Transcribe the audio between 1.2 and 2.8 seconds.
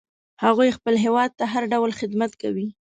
ته هر ډول خدمت کوي